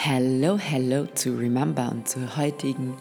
Hello, 0.00 0.56
hello 0.56 1.06
to 1.06 1.30
Remember 1.30 1.90
und 1.90 2.08
zur 2.08 2.36
heutigen 2.36 2.96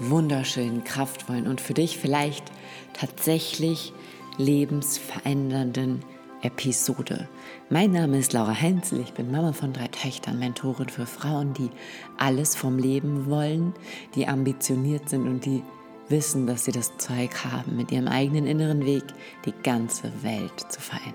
wunderschönen, 0.00 0.82
kraftvollen 0.82 1.46
und 1.46 1.60
für 1.60 1.74
dich 1.74 1.96
vielleicht 1.96 2.50
tatsächlich 2.92 3.92
lebensverändernden 4.36 6.02
Episode. 6.42 7.28
Mein 7.70 7.92
Name 7.92 8.18
ist 8.18 8.32
Laura 8.32 8.60
Heinzel, 8.60 8.98
ich 8.98 9.12
bin 9.12 9.30
Mama 9.30 9.52
von 9.52 9.72
drei 9.72 9.86
Töchtern, 9.86 10.40
Mentorin 10.40 10.88
für 10.88 11.06
Frauen, 11.06 11.54
die 11.54 11.70
alles 12.18 12.56
vom 12.56 12.78
Leben 12.78 13.30
wollen, 13.30 13.72
die 14.16 14.26
ambitioniert 14.26 15.08
sind 15.08 15.28
und 15.28 15.44
die 15.44 15.62
wissen, 16.08 16.48
dass 16.48 16.64
sie 16.64 16.72
das 16.72 16.98
Zeug 16.98 17.44
haben, 17.44 17.76
mit 17.76 17.92
ihrem 17.92 18.08
eigenen 18.08 18.48
inneren 18.48 18.84
Weg 18.84 19.04
die 19.44 19.54
ganze 19.62 20.10
Welt 20.24 20.60
zu 20.68 20.80
verändern. 20.80 21.14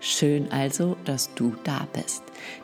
Schön 0.00 0.50
also, 0.50 0.96
dass 1.04 1.34
du 1.34 1.54
da 1.62 1.86
bist. 1.92 2.22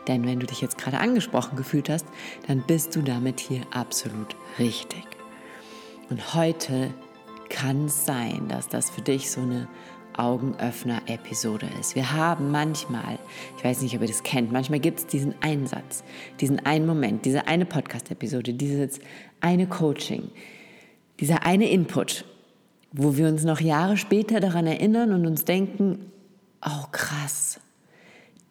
Denn 0.08 0.26
wenn 0.26 0.40
du 0.40 0.46
dich 0.46 0.60
jetzt 0.60 0.78
gerade 0.78 0.98
angesprochen 0.98 1.56
gefühlt 1.56 1.88
hast, 1.88 2.06
dann 2.46 2.62
bist 2.66 2.94
du 2.96 3.02
damit 3.02 3.40
hier 3.40 3.62
absolut 3.70 4.36
richtig. 4.58 5.04
Und 6.10 6.34
heute 6.34 6.94
kann 7.48 7.86
es 7.86 8.06
sein, 8.06 8.48
dass 8.48 8.68
das 8.68 8.90
für 8.90 9.02
dich 9.02 9.30
so 9.30 9.40
eine 9.40 9.68
Augenöffner-Episode 10.16 11.68
ist. 11.78 11.94
Wir 11.94 12.12
haben 12.12 12.50
manchmal, 12.50 13.18
ich 13.56 13.64
weiß 13.64 13.82
nicht, 13.82 13.94
ob 13.94 14.02
ihr 14.02 14.08
das 14.08 14.22
kennt, 14.22 14.52
manchmal 14.52 14.80
gibt 14.80 15.00
es 15.00 15.06
diesen 15.06 15.34
Einsatz, 15.42 16.04
diesen 16.40 16.64
einen 16.64 16.86
Moment, 16.86 17.24
diese 17.24 17.46
eine 17.46 17.66
Podcast-Episode, 17.66 18.54
dieses 18.54 19.00
eine 19.40 19.66
Coaching, 19.66 20.30
dieser 21.20 21.44
eine 21.44 21.68
Input, 21.68 22.24
wo 22.92 23.16
wir 23.16 23.28
uns 23.28 23.44
noch 23.44 23.60
Jahre 23.60 23.96
später 23.96 24.40
daran 24.40 24.66
erinnern 24.66 25.12
und 25.12 25.26
uns 25.26 25.44
denken, 25.44 26.10
oh 26.64 26.86
krass, 26.92 27.60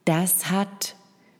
das 0.05 0.51
hat, 0.51 0.95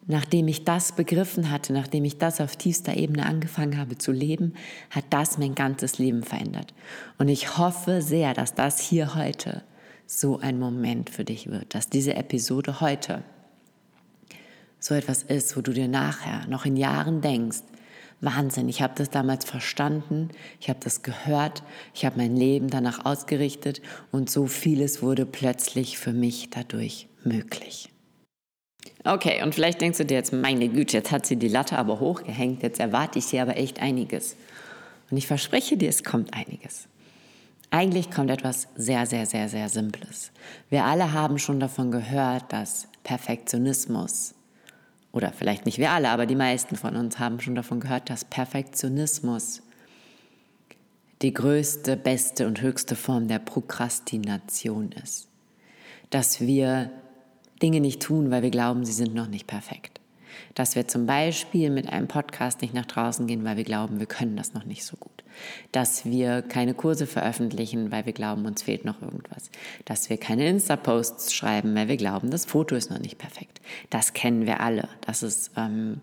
nachdem 0.08 0.48
ich 0.48 0.64
das 0.64 0.92
begriffen 0.92 1.50
hatte, 1.52 1.74
nachdem 1.74 2.06
ich 2.06 2.18
das 2.18 2.42
auf 2.42 2.56
tiefster 2.56 2.96
Ebene 2.96 3.26
angefangen 3.26 3.78
habe 3.78 3.98
zu 3.98 4.12
leben, 4.12 4.54
hat 4.90 5.06
das 5.10 5.38
mein 5.38 5.56
ganzes 5.56 5.98
Leben 5.98 6.24
verändert. 6.24 6.74
Und 7.18 7.28
ich 7.28 7.58
hoffe 7.58 8.02
sehr, 8.02 8.34
dass 8.34 8.54
das 8.54 8.80
hier 8.80 9.16
heute 9.16 9.64
so 10.06 10.40
ein 10.40 10.60
Moment 10.60 11.10
für 11.10 11.24
dich 11.24 11.50
wird, 11.50 11.74
dass 11.74 11.90
diese 11.90 12.16
Episode 12.16 12.80
heute 12.82 13.24
so 14.80 14.94
etwas 14.94 15.24
ist, 15.24 15.58
wo 15.58 15.62
du 15.62 15.74
dir 15.74 15.88
nachher 15.88 16.46
noch 16.48 16.66
in 16.66 16.78
Jahren 16.78 17.22
denkst, 17.22 17.62
Wahnsinn, 18.22 18.70
ich 18.70 18.82
habe 18.82 18.94
das 18.96 19.10
damals 19.10 19.46
verstanden, 19.46 20.30
ich 20.60 20.70
habe 20.70 20.80
das 20.82 21.02
gehört, 21.02 21.64
ich 21.94 22.06
habe 22.06 22.18
mein 22.18 22.36
Leben 22.36 22.70
danach 22.70 23.06
ausgerichtet 23.06 23.82
und 24.12 24.30
so 24.30 24.48
vieles 24.48 25.02
wurde 25.02 25.26
plötzlich 25.26 25.98
für 25.98 26.14
mich 26.14 26.50
dadurch 26.50 27.08
möglich. 27.24 27.95
Okay, 29.06 29.44
und 29.44 29.54
vielleicht 29.54 29.82
denkst 29.82 30.00
du 30.00 30.06
dir 30.06 30.16
jetzt, 30.16 30.34
meine 30.34 30.68
Güte, 30.68 30.98
jetzt 30.98 31.12
hat 31.12 31.28
sie 31.28 31.36
die 31.36 31.48
Latte 31.48 31.78
aber 31.78 32.00
hochgehängt, 32.00 32.64
jetzt 32.64 32.80
erwarte 32.80 33.20
ich 33.20 33.26
sie 33.26 33.40
aber 33.40 33.56
echt 33.56 33.80
einiges. 33.80 34.36
Und 35.12 35.18
ich 35.18 35.28
verspreche 35.28 35.78
dir, 35.78 35.90
es 35.90 36.04
kommt 36.04 36.34
einiges. 36.34 36.88
Eigentlich 37.70 38.10
kommt 38.10 38.32
etwas 38.32 38.68
sehr, 38.76 39.06
sehr, 39.06 39.28
sehr, 39.28 39.48
sehr 39.48 39.70
Simples. 39.70 40.32
Wir 40.72 40.86
alle 40.86 41.14
haben 41.14 41.38
schon 41.38 41.60
davon 41.60 41.92
gehört, 41.92 42.52
dass 42.52 42.88
Perfektionismus 43.04 44.34
oder 45.12 45.32
vielleicht 45.32 45.68
nicht 45.68 45.78
wir 45.78 45.92
alle, 45.92 46.10
aber 46.10 46.26
die 46.26 46.36
meisten 46.36 46.76
von 46.76 46.96
uns 46.96 47.20
haben 47.20 47.40
schon 47.40 47.54
davon 47.54 47.80
gehört, 47.80 48.10
dass 48.10 48.26
Perfektionismus 48.26 49.62
die 51.22 51.34
größte, 51.34 51.96
beste 51.96 52.48
und 52.48 52.62
höchste 52.62 52.96
Form 52.96 53.28
der 53.28 53.40
Prokrastination 53.40 54.92
ist. 54.94 55.28
Dass 56.10 56.42
wir 56.42 56.92
Dinge 57.62 57.80
nicht 57.80 58.02
tun, 58.02 58.32
weil 58.32 58.44
wir 58.44 58.52
glauben, 58.52 58.86
sie 58.86 58.94
sind 58.94 59.14
noch 59.14 59.28
nicht 59.28 59.48
perfekt. 59.48 60.02
Dass 60.54 60.76
wir 60.76 60.88
zum 60.88 61.06
Beispiel 61.06 61.70
mit 61.70 61.88
einem 61.90 62.08
Podcast 62.08 62.62
nicht 62.62 62.74
nach 62.74 62.86
draußen 62.86 63.28
gehen, 63.28 63.44
weil 63.44 63.58
wir 63.58 63.64
glauben, 63.64 64.00
wir 64.00 64.08
können 64.08 64.36
das 64.36 64.54
noch 64.54 64.66
nicht 64.66 64.84
so 64.84 64.98
gut 64.98 65.16
dass 65.72 66.06
wir 66.06 66.42
keine 66.42 66.74
Kurse 66.74 67.08
veröffentlichen, 67.08 67.92
weil 67.92 68.06
wir 68.06 68.14
glauben, 68.14 68.46
uns 68.46 68.64
fehlt 68.64 68.86
noch 68.86 69.02
irgendwas, 69.02 69.50
dass 69.86 70.10
wir 70.10 70.18
keine 70.18 70.48
Insta-Posts 70.48 71.34
schreiben, 71.34 71.76
weil 71.76 71.88
wir 71.88 71.98
glauben, 71.98 72.30
das 72.30 72.46
Foto 72.46 72.76
ist 72.76 72.90
noch 72.90 73.00
nicht 73.00 73.18
perfekt. 73.18 73.62
Das 73.90 74.14
kennen 74.14 74.46
wir 74.46 74.60
alle. 74.60 74.88
Das 75.02 75.24
ist, 75.24 75.52
ähm, 75.58 76.02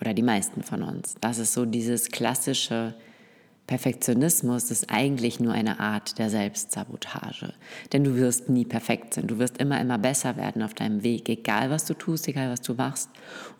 oder 0.00 0.14
die 0.14 0.22
meisten 0.22 0.62
von 0.62 0.82
uns. 0.82 1.16
Das 1.20 1.38
ist 1.38 1.52
so 1.52 1.66
dieses 1.66 2.10
klassische, 2.10 2.94
Perfektionismus 3.70 4.72
ist 4.72 4.90
eigentlich 4.90 5.38
nur 5.38 5.52
eine 5.52 5.78
Art 5.78 6.18
der 6.18 6.28
Selbstsabotage. 6.28 7.54
Denn 7.92 8.02
du 8.02 8.16
wirst 8.16 8.48
nie 8.48 8.64
perfekt 8.64 9.14
sein. 9.14 9.28
Du 9.28 9.38
wirst 9.38 9.58
immer, 9.58 9.80
immer 9.80 9.96
besser 9.96 10.36
werden 10.36 10.64
auf 10.64 10.74
deinem 10.74 11.04
Weg, 11.04 11.28
egal 11.28 11.70
was 11.70 11.84
du 11.84 11.94
tust, 11.94 12.26
egal 12.26 12.50
was 12.50 12.62
du 12.62 12.74
machst. 12.74 13.10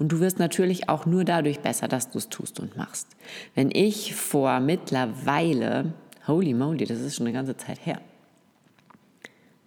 Und 0.00 0.10
du 0.10 0.18
wirst 0.18 0.40
natürlich 0.40 0.88
auch 0.88 1.06
nur 1.06 1.24
dadurch 1.24 1.60
besser, 1.60 1.86
dass 1.86 2.10
du 2.10 2.18
es 2.18 2.28
tust 2.28 2.58
und 2.58 2.76
machst. 2.76 3.06
Wenn 3.54 3.70
ich 3.70 4.16
vor 4.16 4.58
mittlerweile, 4.58 5.92
holy 6.26 6.54
moly, 6.54 6.86
das 6.86 6.98
ist 6.98 7.14
schon 7.14 7.28
eine 7.28 7.36
ganze 7.36 7.56
Zeit 7.56 7.86
her, 7.86 8.00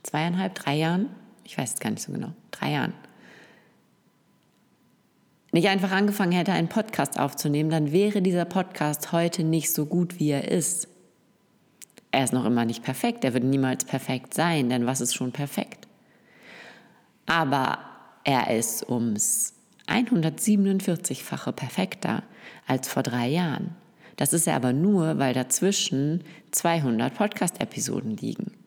zweieinhalb, 0.04 0.56
drei 0.56 0.76
Jahren, 0.76 1.08
ich 1.46 1.58
weiß 1.58 1.76
es 1.76 1.80
gar 1.80 1.92
nicht 1.92 2.04
so 2.04 2.12
genau, 2.12 2.34
drei 2.52 2.74
Jahren, 2.74 2.94
nicht 5.54 5.70
einfach 5.70 5.92
angefangen 5.92 6.32
hätte, 6.32 6.52
einen 6.52 6.68
Podcast 6.68 7.20
aufzunehmen, 7.20 7.70
dann 7.70 7.92
wäre 7.92 8.22
dieser 8.22 8.46
Podcast 8.46 9.12
heute 9.12 9.44
nicht 9.44 9.72
so 9.72 9.86
gut, 9.86 10.20
wie 10.20 10.32
er 10.32 10.50
ist. 10.50 10.88
Er 12.12 12.24
ist 12.24 12.34
noch 12.34 12.46
immer 12.46 12.66
nicht 12.66 12.84
perfekt, 12.84 13.24
er 13.24 13.34
wird 13.34 13.44
niemals 13.44 13.86
perfekt 13.86 14.34
sein, 14.34 14.70
denn 14.70 14.86
was 14.86 15.00
ist 15.00 15.14
schon 15.14 15.32
perfekt? 15.32 15.88
Aber 17.28 17.80
er 18.24 18.56
ist 18.56 18.90
ums 18.90 19.54
147-fache 19.88 21.52
perfekter 21.52 22.24
als 22.68 22.88
vor 22.88 23.04
drei 23.04 23.28
Jahren. 23.28 23.76
Das 24.16 24.34
ist 24.34 24.48
er 24.48 24.56
aber 24.56 24.74
nur, 24.74 25.20
weil 25.20 25.34
dazwischen 25.34 26.24
200 26.52 27.14
Podcast-Episoden 27.14 28.18
liegen 28.18 28.63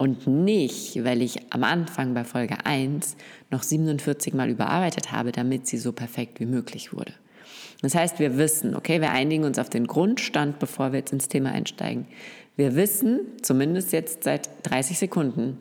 und 0.00 0.26
nicht, 0.26 1.04
weil 1.04 1.20
ich 1.20 1.52
am 1.52 1.62
Anfang 1.62 2.14
bei 2.14 2.24
Folge 2.24 2.64
1 2.64 3.16
noch 3.50 3.62
47 3.62 4.32
Mal 4.32 4.48
überarbeitet 4.48 5.12
habe, 5.12 5.30
damit 5.30 5.66
sie 5.66 5.76
so 5.76 5.92
perfekt 5.92 6.40
wie 6.40 6.46
möglich 6.46 6.94
wurde. 6.94 7.12
Das 7.82 7.94
heißt, 7.94 8.18
wir 8.18 8.38
wissen, 8.38 8.74
okay, 8.74 9.02
wir 9.02 9.10
einigen 9.10 9.44
uns 9.44 9.58
auf 9.58 9.68
den 9.68 9.86
Grundstand, 9.86 10.58
bevor 10.58 10.92
wir 10.92 11.00
jetzt 11.00 11.12
ins 11.12 11.28
Thema 11.28 11.52
einsteigen. 11.52 12.06
Wir 12.56 12.76
wissen, 12.76 13.20
zumindest 13.42 13.92
jetzt 13.92 14.24
seit 14.24 14.48
30 14.62 14.98
Sekunden, 14.98 15.58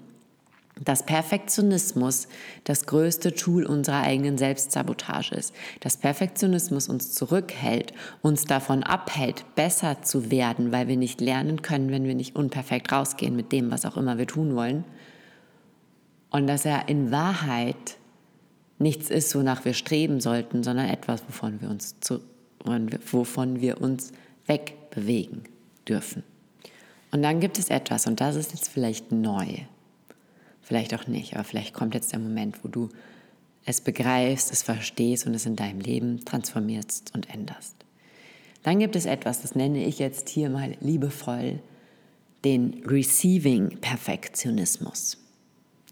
dass 0.84 1.06
Perfektionismus 1.06 2.28
das 2.63 2.85
größte 2.85 3.34
Tool 3.34 3.66
unserer 3.66 4.01
eigenen 4.01 4.38
Selbstsabotage 4.38 5.35
ist. 5.35 5.53
Dass 5.81 5.97
Perfektionismus 5.97 6.88
uns 6.88 7.13
zurückhält, 7.13 7.94
uns 8.22 8.45
davon 8.45 8.84
abhält, 8.84 9.44
besser 9.56 10.01
zu 10.01 10.31
werden, 10.31 10.72
weil 10.72 10.88
wir 10.88 10.97
nicht 10.97 11.22
lernen 11.22 11.62
können, 11.62 11.91
wenn 11.91 12.06
wir 12.06 12.16
nicht 12.16 12.35
unperfekt 12.35 12.91
rausgehen 12.91 13.35
mit 13.35 13.51
dem, 13.51 13.72
was 13.72 13.85
auch 13.85 13.97
immer 13.97 14.17
wir 14.17 14.28
tun 14.28 14.56
wollen. 14.56 14.85
Und 16.29 16.47
dass 16.47 16.66
er 16.66 16.88
in 16.88 17.11
Wahrheit 17.11 17.97
nichts 18.78 19.09
ist, 19.09 19.35
wonach 19.35 19.66
wir 19.66 19.73
streben 19.73 20.22
sollten, 20.22 20.63
sondern 20.63 20.88
etwas, 20.88 21.23
wovon 21.28 21.59
wir 21.61 21.69
uns, 21.69 22.00
zu, 22.00 22.22
wovon 23.11 23.59
wir 23.59 23.81
uns 23.81 24.13
wegbewegen 24.46 25.44
dürfen. 25.88 26.23
Und 27.11 27.23
dann 27.23 27.40
gibt 27.40 27.57
es 27.57 27.69
etwas, 27.69 28.07
und 28.07 28.22
das 28.22 28.35
ist 28.35 28.53
jetzt 28.53 28.69
vielleicht 28.69 29.11
neu 29.11 29.47
Vielleicht 30.62 30.94
auch 30.94 31.08
nicht, 31.08 31.34
aber 31.36 31.44
vielleicht 31.44 31.74
kommt 31.74 31.94
jetzt 31.94 32.12
der 32.12 32.20
Moment, 32.20 32.64
wo 32.64 32.68
du 32.68 32.90
es 33.66 33.81
begreifst, 33.81 34.52
es 34.52 34.64
verstehst 34.64 35.25
und 35.25 35.34
es 35.34 35.46
in 35.46 35.56
deinem 35.56 35.80
Leben 35.80 36.24
transformierst 36.25 37.14
und 37.16 37.30
änderst. 37.34 37.75
Dann 38.64 38.80
gibt 38.80 38.96
es 38.96 39.06
etwas, 39.06 39.42
das 39.42 39.56
nenne 39.56 39.86
ich 39.86 40.00
jetzt 40.00 40.30
hier 40.30 40.50
mal 40.50 40.75
liebevoll 40.81 41.59
den 42.44 42.84
Receiving 42.86 43.80
Perfektionismus. 43.80 45.18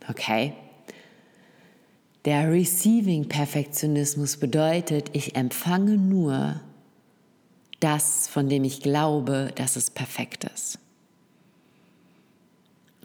Okay? 0.10 0.54
Der 2.26 2.52
Receiving 2.52 3.30
Perfektionismus 3.30 4.38
bedeutet, 4.38 5.10
ich 5.14 5.36
empfange 5.36 5.98
nur 5.98 6.62
das, 7.80 8.28
von 8.28 8.50
dem 8.50 8.64
ich 8.64 8.82
glaube, 8.82 9.52
dass 9.56 9.76
es 9.76 9.90
perfekt 9.90 10.46
ist. 10.46 10.80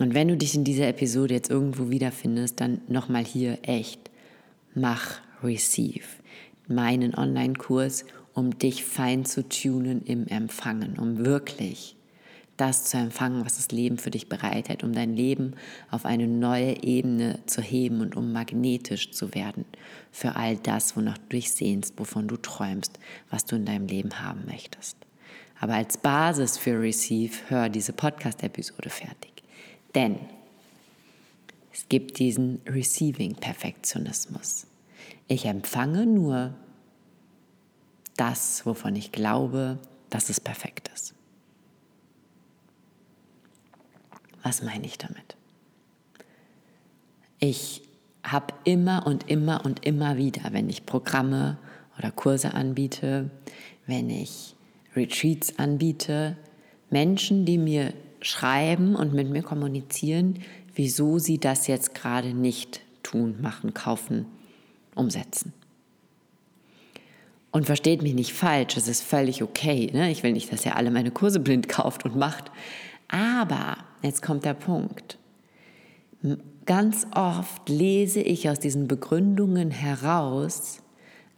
Und 0.03 0.15
wenn 0.15 0.27
du 0.27 0.37
dich 0.37 0.57
in 0.57 0.65
dieser 0.65 0.89
Episode 0.89 1.33
jetzt 1.33 1.49
irgendwo 1.49 1.89
wiederfindest, 1.89 2.61
dann 2.61 2.81
nochmal 2.89 3.25
hier 3.25 3.59
echt, 3.63 4.11
mach 4.75 5.21
Receive, 5.45 6.05
meinen 6.67 7.15
Online-Kurs, 7.15 8.05
um 8.35 8.59
dich 8.59 8.85
fein 8.85 9.25
zu 9.25 9.49
tunen 9.49 10.03
im 10.03 10.27
Empfangen, 10.27 10.99
um 10.99 11.25
wirklich 11.25 11.95
das 12.57 12.87
zu 12.87 12.97
empfangen, 12.97 13.45
was 13.45 13.59
das 13.59 13.71
Leben 13.71 13.97
für 13.97 14.11
dich 14.11 14.29
bereitet, 14.29 14.83
um 14.83 14.93
dein 14.93 15.15
Leben 15.15 15.53
auf 15.93 16.05
eine 16.05 16.27
neue 16.27 16.83
Ebene 16.83 17.39
zu 17.47 17.63
heben 17.63 18.01
und 18.01 18.17
um 18.17 18.33
magnetisch 18.33 19.13
zu 19.13 19.37
werden 19.37 19.65
für 20.11 20.35
all 20.35 20.57
das, 20.57 20.97
wonach 20.97 21.19
du 21.19 21.37
dich 21.37 21.53
sehnst, 21.53 21.97
wovon 22.01 22.27
du 22.27 22.37
träumst, 22.37 22.99
was 23.31 23.45
du 23.45 23.55
in 23.55 23.67
deinem 23.67 23.87
Leben 23.87 24.21
haben 24.21 24.47
möchtest. 24.47 24.97
Aber 25.61 25.75
als 25.75 25.97
Basis 25.97 26.59
für 26.59 26.81
Receive 26.81 27.35
hör 27.47 27.69
diese 27.69 27.93
Podcast-Episode 27.93 28.91
fertig. 28.91 29.32
Denn 29.95 30.19
es 31.73 31.89
gibt 31.89 32.19
diesen 32.19 32.61
Receiving-Perfektionismus. 32.67 34.67
Ich 35.29 35.47
empfange 35.47 36.07
nur 36.07 36.55
das, 38.17 38.67
wovon 38.67 38.97
ich 38.97 39.13
glaube, 39.13 39.79
dass 40.11 40.29
es 40.29 40.41
perfekt 40.41 40.91
ist. 40.95 41.15
Was 44.43 44.63
meine 44.63 44.85
ich 44.85 44.99
damit? 44.99 45.37
Ich 47.39 47.83
habe 48.23 48.55
immer 48.65 49.07
und 49.07 49.31
immer 49.31 49.65
und 49.65 49.85
immer 49.85 50.17
wieder, 50.17 50.53
wenn 50.53 50.69
ich 50.69 50.87
Programme 50.87 51.59
oder 51.99 52.11
Kurse 52.11 52.55
anbiete, 52.55 53.31
wenn 53.87 54.11
ich 54.11 54.55
Retreats 54.95 55.59
anbiete, 55.59 56.37
Menschen, 56.91 57.45
die 57.45 57.59
mir 57.59 57.93
schreiben 58.23 58.97
und 58.97 59.13
mit 59.13 59.29
mir 59.29 59.43
kommunizieren, 59.43 60.39
wieso 60.75 61.19
sie 61.19 61.37
das 61.39 61.67
jetzt 61.67 61.95
gerade 61.95 62.33
nicht 62.33 62.81
tun, 63.03 63.37
machen, 63.41 63.75
kaufen, 63.75 64.25
umsetzen. 64.95 65.53
Und 67.51 67.67
versteht 67.67 68.03
mich 68.03 68.15
nicht 68.15 68.33
falsch, 68.33 68.79
es 68.79 68.89
ist 68.89 69.03
völlig 69.03 69.43
okay. 69.43 69.91
Ne? 69.93 70.11
Ich 70.11 70.23
will 70.23 70.33
nicht, 70.33 70.51
dass 70.51 70.65
ihr 70.65 70.77
alle 70.77 70.91
meine 70.91 71.11
Kurse 71.11 71.39
blind 71.39 71.69
kauft 71.69 72.07
und 72.07 72.17
macht. 72.17 72.51
Aber, 73.09 73.77
jetzt 74.03 74.23
kommt 74.23 74.47
der 74.47 74.55
Punkt. 74.55 75.19
Ganz 76.65 77.07
oft 77.15 77.69
lese 77.69 78.21
ich 78.21 78.49
aus 78.49 78.59
diesen 78.59 78.89
Begründungen 78.89 79.71
heraus 79.71 80.79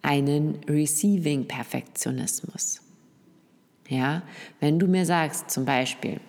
einen 0.02 0.60
Receiving-Perfektionismus. 0.69 2.81
Ja, 3.88 4.22
wenn 4.60 4.78
du 4.78 4.86
mir 4.86 5.06
sagst, 5.06 5.50
zum 5.50 5.64
Beispiel, 5.64 6.20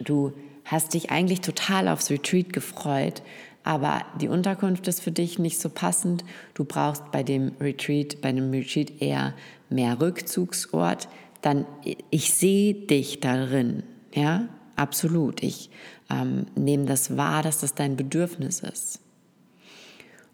du 0.00 0.32
hast 0.64 0.94
dich 0.94 1.10
eigentlich 1.10 1.40
total 1.40 1.88
aufs 1.88 2.10
Retreat 2.10 2.52
gefreut, 2.52 3.22
aber 3.64 4.02
die 4.20 4.28
Unterkunft 4.28 4.86
ist 4.88 5.00
für 5.00 5.10
dich 5.10 5.38
nicht 5.38 5.58
so 5.58 5.70
passend. 5.70 6.24
Du 6.52 6.64
brauchst 6.64 7.10
bei 7.10 7.22
dem 7.22 7.52
Retreat, 7.60 8.20
bei 8.20 8.30
dem 8.30 8.50
Retreat 8.50 9.00
eher 9.00 9.34
mehr 9.70 10.00
Rückzugsort. 10.00 11.08
Dann, 11.40 11.66
ich 12.10 12.34
sehe 12.34 12.74
dich 12.74 13.20
darin, 13.20 13.82
ja, 14.12 14.48
absolut. 14.76 15.42
Ich 15.42 15.70
ähm, 16.10 16.46
nehme 16.54 16.84
das 16.84 17.16
wahr, 17.16 17.42
dass 17.42 17.60
das 17.60 17.74
dein 17.74 17.96
Bedürfnis 17.96 18.60
ist. 18.60 19.00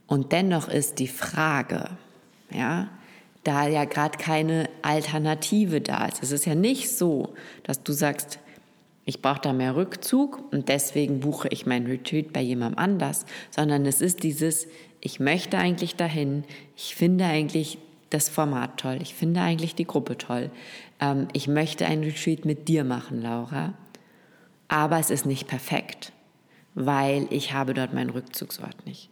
Und 0.07 0.33
dennoch 0.33 0.69
ist 0.69 0.99
die 0.99 1.09
Frage, 1.09 1.91
ja, 2.53 2.89
da 3.45 3.69
ja 3.69 3.85
gerade 3.85 4.19
keine 4.19 4.69
Alternative 4.83 5.81
da 5.81 6.07
ist. 6.07 6.23
Es 6.23 6.33
ist 6.33 6.47
ja 6.47 6.57
nicht 6.57 6.91
so, 6.91 7.35
dass 7.63 7.85
du 7.85 7.93
sagst, 7.93 8.41
ich 9.05 9.23
brauche 9.23 9.41
da 9.41 9.53
mehr 9.53 9.77
Rückzug 9.77 10.43
und 10.53 10.69
deswegen 10.69 11.21
buche 11.21 11.49
ich 11.49 11.67
mein 11.67 11.87
Retreat 11.87 12.33
bei 12.33 12.41
jemandem 12.41 12.79
anders, 12.79 13.25
sondern 13.51 13.87
es 13.87 14.01
ist 14.01 14.23
dieses, 14.23 14.69
ich 15.01 15.21
möchte 15.21 15.59
eigentlich 15.59 15.97
dahin, 15.97 16.45
ich 16.77 16.95
finde 16.95 17.25
eigentlich 17.25 17.79
das 18.11 18.29
Format 18.29 18.79
toll, 18.79 18.99
ich 19.01 19.15
finde 19.15 19.41
eigentlich 19.41 19.75
die 19.75 19.87
Gruppe 19.87 20.19
toll, 20.19 20.51
ähm, 21.01 21.29
ich 21.33 21.49
möchte 21.49 21.87
ein 21.87 22.03
Retreat 22.03 22.45
mit 22.45 22.69
dir 22.69 22.85
machen, 22.85 23.23
Laura, 23.23 23.75
aber 24.69 24.99
es 24.99 25.11
ist 25.11 25.27
nicht 25.27 25.49
perfekt, 25.49 26.13
weil 26.75 27.27
ich 27.31 27.53
habe 27.53 27.75
dort 27.75 27.95
meinen 27.95 28.11
Rückzugsort 28.11 28.87
nicht. 28.87 29.11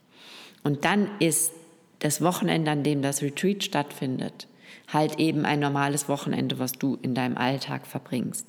Und 0.62 0.84
dann 0.84 1.08
ist 1.19 1.52
das 2.00 2.20
Wochenende, 2.23 2.70
an 2.70 2.82
dem 2.82 3.02
das 3.02 3.23
Retreat 3.23 3.64
stattfindet, 3.64 4.46
halt 4.88 5.19
eben 5.19 5.44
ein 5.44 5.61
normales 5.61 6.08
Wochenende, 6.08 6.58
was 6.58 6.73
du 6.73 6.99
in 7.02 7.14
deinem 7.14 7.37
Alltag 7.37 7.87
verbringst, 7.87 8.46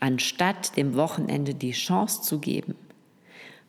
anstatt 0.00 0.76
dem 0.76 0.94
Wochenende 0.96 1.54
die 1.54 1.72
Chance 1.72 2.22
zu 2.22 2.38
geben, 2.38 2.74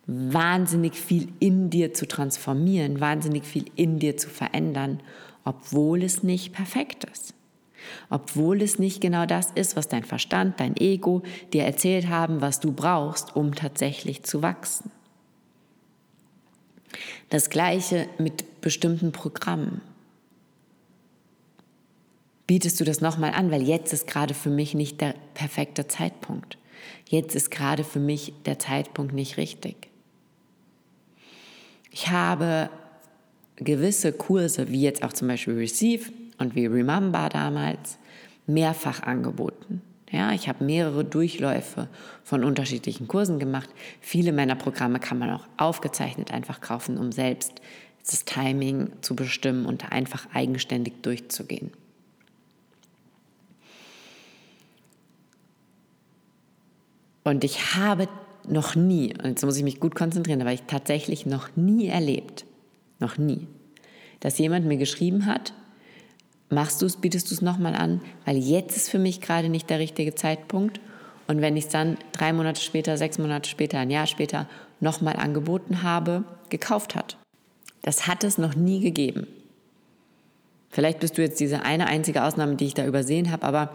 wahnsinnig 0.07 0.95
viel 0.95 1.29
in 1.39 1.69
dir 1.69 1.93
zu 1.93 2.07
transformieren, 2.07 2.99
wahnsinnig 2.99 3.45
viel 3.45 3.65
in 3.75 3.99
dir 3.99 4.17
zu 4.17 4.29
verändern, 4.29 5.01
obwohl 5.43 6.03
es 6.03 6.23
nicht 6.23 6.53
perfekt 6.53 7.03
ist. 7.05 7.33
Obwohl 8.09 8.61
es 8.61 8.79
nicht 8.79 9.01
genau 9.01 9.25
das 9.25 9.51
ist, 9.51 9.75
was 9.75 9.89
dein 9.89 10.05
Verstand, 10.05 10.59
dein 10.61 10.77
Ego 10.77 11.21
dir 11.51 11.63
erzählt 11.63 12.07
haben, 12.07 12.39
was 12.39 12.61
du 12.61 12.71
brauchst, 12.71 13.35
um 13.35 13.53
tatsächlich 13.53 14.23
zu 14.23 14.41
wachsen. 14.41 14.89
Das 17.29 17.49
gleiche 17.49 18.07
mit 18.17 18.61
bestimmten 18.61 19.11
Programmen. 19.11 19.81
Bietest 22.47 22.79
du 22.79 22.83
das 22.83 23.01
nochmal 23.01 23.33
an, 23.33 23.51
weil 23.51 23.61
jetzt 23.61 23.93
ist 23.93 24.07
gerade 24.07 24.33
für 24.33 24.49
mich 24.49 24.73
nicht 24.73 24.99
der 25.01 25.15
perfekte 25.33 25.87
Zeitpunkt. 25.87 26.57
Jetzt 27.07 27.35
ist 27.35 27.51
gerade 27.51 27.83
für 27.83 27.99
mich 27.99 28.33
der 28.45 28.59
Zeitpunkt 28.59 29.13
nicht 29.13 29.37
richtig. 29.37 29.89
Ich 31.91 32.09
habe 32.09 32.69
gewisse 33.55 34.11
Kurse, 34.11 34.69
wie 34.69 34.81
jetzt 34.81 35.03
auch 35.03 35.13
zum 35.13 35.27
Beispiel 35.27 35.55
Receive 35.55 36.11
und 36.37 36.55
wie 36.55 36.65
Remember 36.65 37.29
damals, 37.29 37.97
mehrfach 38.47 39.03
angeboten. 39.03 39.81
Ja, 40.11 40.31
ich 40.31 40.47
habe 40.47 40.63
mehrere 40.63 41.05
Durchläufe 41.05 41.87
von 42.23 42.43
unterschiedlichen 42.43 43.07
Kursen 43.07 43.39
gemacht. 43.39 43.69
Viele 43.99 44.31
meiner 44.31 44.55
Programme 44.55 44.99
kann 44.99 45.17
man 45.17 45.31
auch 45.31 45.47
aufgezeichnet 45.57 46.31
einfach 46.31 46.61
kaufen, 46.61 46.97
um 46.97 47.11
selbst 47.11 47.53
das 48.05 48.25
Timing 48.25 48.91
zu 49.01 49.15
bestimmen 49.15 49.65
und 49.65 49.91
einfach 49.91 50.27
eigenständig 50.33 51.01
durchzugehen. 51.01 51.71
Und 57.23 57.43
ich 57.43 57.75
habe 57.75 58.07
noch 58.47 58.75
nie, 58.75 59.13
und 59.17 59.29
jetzt 59.29 59.45
muss 59.45 59.57
ich 59.57 59.63
mich 59.63 59.79
gut 59.79 59.95
konzentrieren, 59.95 60.41
aber 60.41 60.51
ich 60.51 60.63
tatsächlich 60.63 61.25
noch 61.25 61.55
nie 61.55 61.87
erlebt, 61.87 62.45
noch 62.99 63.17
nie, 63.17 63.47
dass 64.19 64.37
jemand 64.37 64.65
mir 64.65 64.77
geschrieben 64.77 65.25
hat, 65.25 65.53
machst 66.49 66.81
du 66.81 66.85
es, 66.85 66.97
bietest 66.97 67.31
du 67.31 67.35
es 67.35 67.41
nochmal 67.41 67.75
an, 67.75 68.01
weil 68.25 68.37
jetzt 68.37 68.77
ist 68.77 68.89
für 68.89 68.99
mich 68.99 69.21
gerade 69.21 69.49
nicht 69.49 69.69
der 69.69 69.79
richtige 69.79 70.15
Zeitpunkt. 70.15 70.79
Und 71.27 71.41
wenn 71.41 71.57
ich 71.57 71.65
es 71.65 71.71
dann 71.71 71.97
drei 72.11 72.33
Monate 72.33 72.61
später, 72.61 72.97
sechs 72.97 73.17
Monate 73.17 73.49
später, 73.49 73.79
ein 73.79 73.89
Jahr 73.89 74.07
später 74.07 74.47
nochmal 74.79 75.15
angeboten 75.15 75.83
habe, 75.83 76.23
gekauft 76.49 76.95
hat. 76.95 77.17
Das 77.81 78.07
hat 78.07 78.23
es 78.23 78.37
noch 78.37 78.55
nie 78.55 78.81
gegeben. 78.81 79.27
Vielleicht 80.69 80.99
bist 80.99 81.17
du 81.17 81.21
jetzt 81.21 81.39
diese 81.39 81.63
eine 81.63 81.87
einzige 81.87 82.23
Ausnahme, 82.23 82.55
die 82.55 82.65
ich 82.65 82.73
da 82.73 82.85
übersehen 82.85 83.31
habe, 83.31 83.45
aber 83.45 83.69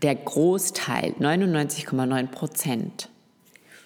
der 0.00 0.14
Großteil, 0.14 1.14
99,9 1.18 2.26
Prozent, 2.28 3.08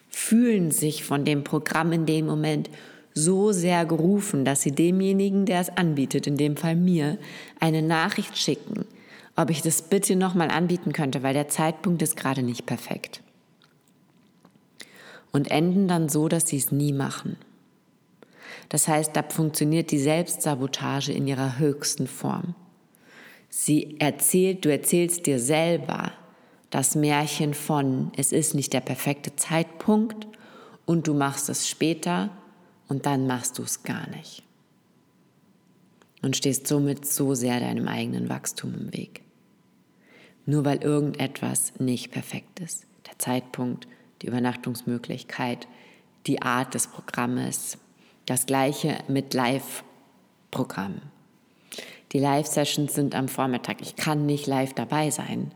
fühlen 0.09 0.71
sich 0.71 1.05
von 1.05 1.25
dem 1.25 1.45
Programm 1.45 1.93
in 1.93 2.07
dem 2.07 2.27
Moment 2.27 2.71
so 3.15 3.53
sehr 3.53 3.87
gerufen, 3.87 4.45
dass 4.45 4.61
sie 4.61 4.73
demjenigen, 4.73 5.47
der 5.47 5.61
es 5.61 5.71
anbietet, 5.71 6.27
in 6.27 6.37
dem 6.37 6.57
Fall 6.57 6.77
mir, 6.77 7.19
eine 7.61 7.83
Nachricht 7.83 8.37
schicken, 8.37 8.85
ob 9.37 9.51
ich 9.51 9.63
das 9.63 9.83
bitte 9.83 10.17
nochmal 10.17 10.51
anbieten 10.51 10.93
könnte, 10.93 11.23
weil 11.23 11.35
der 11.35 11.49
Zeitpunkt 11.49 12.03
ist 12.03 12.17
gerade 12.17 12.43
nicht 12.43 12.67
perfekt. 12.67 13.23
Und 15.33 15.51
enden 15.51 15.89
dann 15.89 16.09
so, 16.09 16.29
dass 16.29 16.49
sie 16.49 16.59
es 16.59 16.73
nie 16.73 16.93
machen. 16.93 17.37
Das 18.69 18.89
heißt, 18.89 19.15
da 19.15 19.23
funktioniert 19.23 19.91
die 19.91 19.99
Selbstsabotage 19.99 21.13
in 21.13 21.27
ihrer 21.27 21.59
höchsten 21.59 22.07
Form. 22.07 22.55
Sie 23.49 23.99
erzählt, 24.01 24.65
du 24.65 24.71
erzählst 24.71 25.27
dir 25.27 25.39
selber 25.39 26.13
das 26.71 26.95
Märchen 26.95 27.55
von, 27.55 28.11
es 28.17 28.33
ist 28.33 28.55
nicht 28.55 28.73
der 28.73 28.81
perfekte 28.81 29.35
Zeitpunkt 29.37 30.27
und 30.85 31.07
du 31.07 31.15
machst 31.15 31.49
es 31.49 31.69
später 31.69 32.31
und 32.89 33.07
dann 33.07 33.27
machst 33.27 33.59
du 33.59 33.63
es 33.63 33.83
gar 33.83 34.09
nicht. 34.11 34.43
Und 36.23 36.37
stehst 36.37 36.67
somit 36.67 37.07
so 37.07 37.35
sehr 37.35 37.61
deinem 37.61 37.89
eigenen 37.89 38.29
Wachstum 38.29 38.75
im 38.75 38.93
Weg. 38.93 39.23
Nur 40.45 40.65
weil 40.65 40.83
irgendetwas 40.83 41.73
nicht 41.79 42.11
perfekt 42.11 42.61
ist. 42.61 42.87
Der 43.07 43.19
Zeitpunkt, 43.19 43.87
die 44.23 44.27
Übernachtungsmöglichkeit, 44.27 45.69
die 46.27 46.43
Art 46.43 46.75
des 46.75 46.89
Programmes. 46.89 47.79
Das 48.27 48.47
gleiche 48.47 48.99
mit 49.09 49.35
Live-Programmen. 49.35 51.16
Die 52.13 52.19
Live-Sessions 52.19 52.95
sind 52.95 53.15
am 53.15 53.29
Vormittag. 53.29 53.81
Ich 53.81 53.97
kann 53.97 54.27
nicht 54.27 54.47
live 54.47 54.75
dabei 54.75 55.11
sein. 55.11 55.53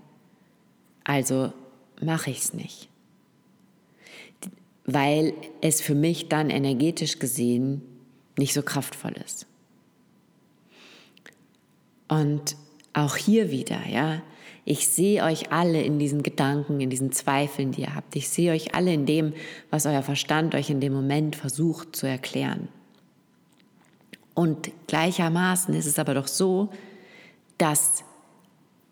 Also 1.04 1.52
mache 2.00 2.30
ich 2.30 2.38
es 2.38 2.54
nicht 2.54 2.90
weil 4.92 5.34
es 5.60 5.80
für 5.80 5.94
mich 5.94 6.28
dann 6.28 6.50
energetisch 6.50 7.18
gesehen 7.18 7.82
nicht 8.38 8.54
so 8.54 8.62
kraftvoll 8.62 9.14
ist. 9.24 9.46
Und 12.08 12.56
auch 12.92 13.16
hier 13.16 13.50
wieder, 13.50 13.86
ja, 13.88 14.22
ich 14.64 14.88
sehe 14.88 15.22
euch 15.22 15.52
alle 15.52 15.82
in 15.82 15.98
diesen 15.98 16.22
Gedanken, 16.22 16.80
in 16.80 16.90
diesen 16.90 17.12
Zweifeln, 17.12 17.72
die 17.72 17.82
ihr 17.82 17.94
habt. 17.94 18.14
Ich 18.16 18.28
sehe 18.28 18.52
euch 18.52 18.74
alle 18.74 18.92
in 18.92 19.06
dem, 19.06 19.32
was 19.70 19.86
euer 19.86 20.02
Verstand 20.02 20.54
euch 20.54 20.70
in 20.70 20.80
dem 20.80 20.92
Moment 20.92 21.36
versucht 21.36 21.96
zu 21.96 22.06
erklären. 22.06 22.68
Und 24.40 24.70
gleichermaßen 24.86 25.74
ist 25.74 25.84
es 25.84 25.98
aber 25.98 26.14
doch 26.14 26.26
so, 26.26 26.70
dass 27.58 28.04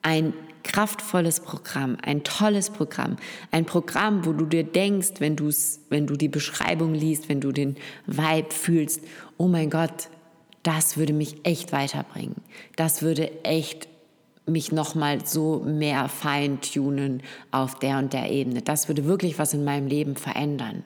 ein 0.02 0.34
kraftvolles 0.62 1.40
Programm, 1.40 1.96
ein 2.02 2.22
tolles 2.22 2.68
Programm, 2.68 3.16
ein 3.50 3.64
Programm, 3.64 4.26
wo 4.26 4.34
du 4.34 4.44
dir 4.44 4.62
denkst, 4.62 5.12
wenn 5.20 5.36
du 5.36 5.50
wenn 5.88 6.06
du 6.06 6.16
die 6.16 6.28
Beschreibung 6.28 6.92
liest, 6.92 7.30
wenn 7.30 7.40
du 7.40 7.52
den 7.52 7.78
Vibe 8.06 8.50
fühlst, 8.50 9.00
oh 9.38 9.48
mein 9.48 9.70
Gott, 9.70 10.10
das 10.64 10.98
würde 10.98 11.14
mich 11.14 11.36
echt 11.46 11.72
weiterbringen. 11.72 12.42
Das 12.76 13.00
würde 13.00 13.42
echt 13.42 13.88
mich 14.44 14.70
nochmal 14.70 15.24
so 15.24 15.60
mehr 15.60 16.10
feintunen 16.10 17.22
auf 17.52 17.78
der 17.78 17.96
und 18.00 18.12
der 18.12 18.30
Ebene. 18.30 18.60
Das 18.60 18.88
würde 18.88 19.06
wirklich 19.06 19.38
was 19.38 19.54
in 19.54 19.64
meinem 19.64 19.86
Leben 19.86 20.14
verändern. 20.14 20.84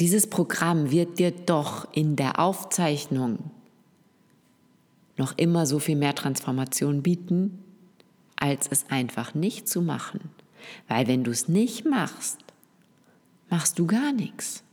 Dieses 0.00 0.28
Programm 0.28 0.90
wird 0.90 1.18
dir 1.18 1.30
doch 1.30 1.86
in 1.92 2.16
der 2.16 2.38
Aufzeichnung 2.38 3.50
noch 5.18 5.36
immer 5.36 5.66
so 5.66 5.78
viel 5.78 5.96
mehr 5.96 6.14
Transformation 6.14 7.02
bieten, 7.02 7.62
als 8.36 8.66
es 8.70 8.86
einfach 8.88 9.34
nicht 9.34 9.68
zu 9.68 9.82
machen. 9.82 10.30
Weil 10.88 11.06
wenn 11.06 11.22
du 11.22 11.30
es 11.30 11.48
nicht 11.48 11.84
machst, 11.84 12.38
machst 13.50 13.78
du 13.78 13.86
gar 13.86 14.12
nichts. 14.12 14.64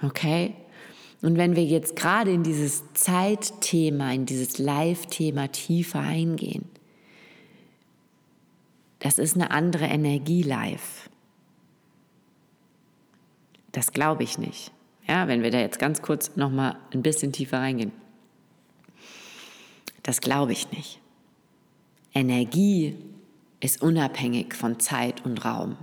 Okay? 0.00 0.54
Und 1.20 1.36
wenn 1.36 1.56
wir 1.56 1.64
jetzt 1.64 1.96
gerade 1.96 2.30
in 2.30 2.44
dieses 2.44 2.84
Zeitthema, 2.94 4.12
in 4.12 4.26
dieses 4.26 4.58
Live-Thema 4.58 5.48
tiefer 5.48 6.00
eingehen, 6.00 6.66
das 9.00 9.18
ist 9.18 9.34
eine 9.34 9.50
andere 9.50 9.86
Energie 9.86 10.42
live. 10.42 11.10
Das 13.76 13.92
glaube 13.92 14.22
ich 14.22 14.38
nicht. 14.38 14.72
Ja, 15.06 15.28
wenn 15.28 15.42
wir 15.42 15.50
da 15.50 15.60
jetzt 15.60 15.78
ganz 15.78 16.00
kurz 16.00 16.34
noch 16.34 16.50
mal 16.50 16.78
ein 16.94 17.02
bisschen 17.02 17.30
tiefer 17.30 17.58
reingehen. 17.58 17.92
Das 20.02 20.22
glaube 20.22 20.52
ich 20.52 20.72
nicht. 20.72 20.98
Energie 22.14 22.96
ist 23.60 23.82
unabhängig 23.82 24.54
von 24.54 24.80
Zeit 24.80 25.26
und 25.26 25.44
Raum. 25.44 25.76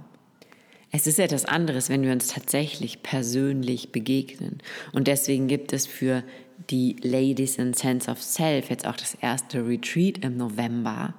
Es 0.90 1.06
ist 1.06 1.20
etwas 1.20 1.46
anderes, 1.46 1.90
wenn 1.90 2.02
wir 2.02 2.14
uns 2.14 2.30
tatsächlich 2.30 3.04
persönlich 3.04 3.92
begegnen. 3.92 4.58
Und 4.92 5.08
deswegen 5.08 5.48
gibt 5.48 5.72
es 5.72 5.86
für 5.86 6.24
die 6.72 6.96
Ladies 7.04 7.60
in 7.60 7.76
Sense 7.76 8.10
of 8.10 8.24
Self 8.24 8.72
jetzt 8.72 8.88
auch 8.88 8.98
das 8.98 9.14
erste 9.14 9.68
Retreat 9.68 10.26
im 10.26 10.38
November, 10.38 11.14